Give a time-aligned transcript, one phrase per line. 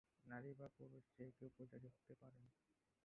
[0.25, 2.45] নারী বা পুরুষ যে কেউ পূজারী হতে পারেন।